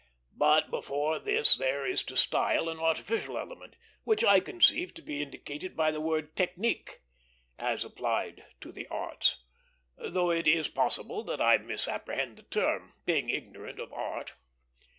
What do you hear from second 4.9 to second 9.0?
to be indicated by the word technique as applied to the